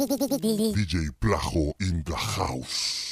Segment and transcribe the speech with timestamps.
[0.00, 3.09] DJ Plajo in the house.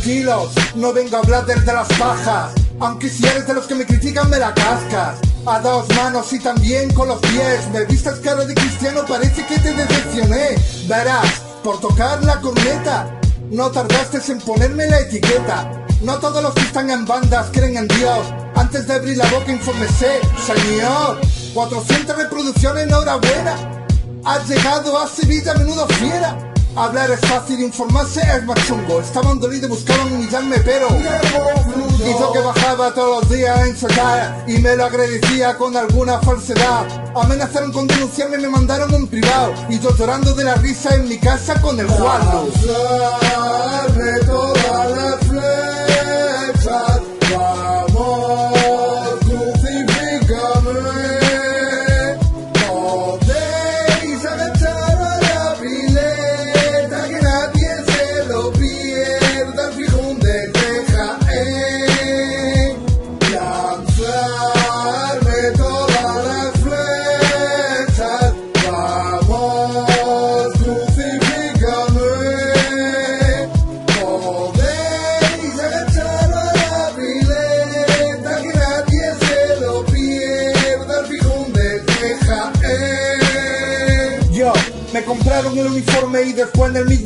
[0.00, 2.52] Tranquilos, no vengo a hablar desde las pajas.
[2.78, 5.18] Aunque si eres de los que me critican me la cascas.
[5.44, 7.68] A dos manos y también con los pies.
[7.70, 10.56] Me vistas cara de cristiano, parece que te decepcioné.
[10.88, 13.20] Verás, por tocar la corneta,
[13.50, 15.70] no tardaste en ponerme la etiqueta.
[16.00, 18.26] No todos los que están en bandas creen en Dios.
[18.54, 21.20] Antes de abrir la boca infórmese, señor.
[21.52, 23.54] 400 reproducciones, enhorabuena.
[24.24, 26.49] Has llegado a Sevilla, menudo fiera.
[26.76, 29.00] Hablar es fácil, informarse es más chungo.
[29.00, 34.76] Estaban dolidos, buscaban humillarme, pero hizo que bajaba todos los días en ensayar y me
[34.76, 36.86] lo agradecía con alguna falsedad.
[37.16, 41.18] Amenazaron con denunciarme, me mandaron un privado y yo llorando de la risa en mi
[41.18, 42.48] casa con el guardo.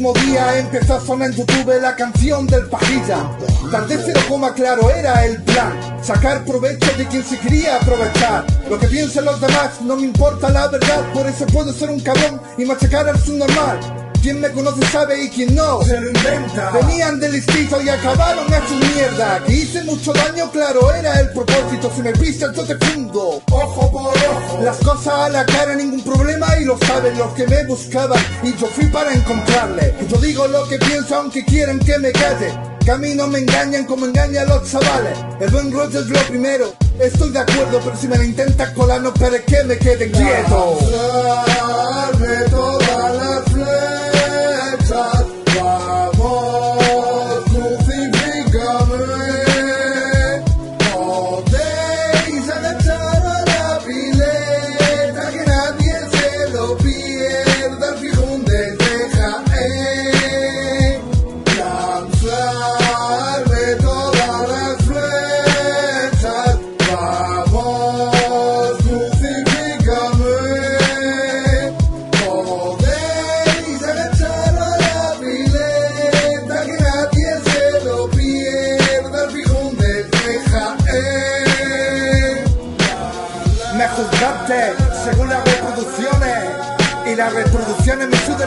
[0.04, 3.30] Mismo día empezó a sonar en YouTube la canción del pajilla.
[3.70, 3.98] Tardé
[4.28, 5.98] coma claro, era el plan.
[6.02, 8.44] Sacar provecho de quien se quería aprovechar.
[8.68, 12.00] Lo que piensen los demás no me importa la verdad, por eso puedo ser un
[12.00, 14.03] cabrón y machacar al subnormal.
[14.24, 16.70] Quien me conoce sabe y quien no se lo inventa.
[16.70, 19.44] Venían del listizo y acabaron hechos mierda.
[19.44, 21.92] Que hice mucho daño, claro, era el propósito.
[21.94, 23.42] Si me pisas, yo te fundo.
[23.50, 24.62] Ojo por ojo.
[24.62, 28.18] Las cosas a la cara, ningún problema y lo saben los que me buscaban.
[28.42, 29.94] Y yo fui para encontrarle.
[30.08, 32.58] Yo digo lo que pienso aunque quieran que me calle.
[32.82, 35.18] Que a mí no me engañan como engañan los chavales.
[35.38, 36.72] El buen rollo es lo primero.
[36.98, 40.78] Estoy de acuerdo, pero si me la intentas colar, no esperes que me quede quieto.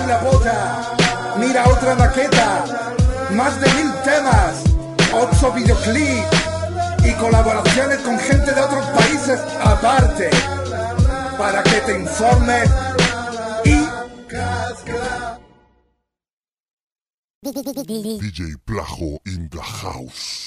[0.07, 0.95] La boca.
[1.37, 2.63] Mira otra maqueta,
[3.31, 4.63] más de mil temas,
[5.13, 6.37] ocho videoclips.
[7.03, 10.29] Y colaboraciones con gente de otros países aparte.
[11.37, 12.69] Para que te informes
[13.63, 13.87] y
[18.19, 20.46] DJ Plajo in the house.